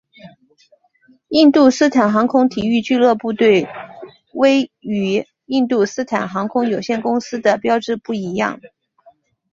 [1.27, 3.67] 印度斯坦航空体育俱乐部队
[4.33, 8.59] 徽与印度斯坦航空有限公司的标志不一样。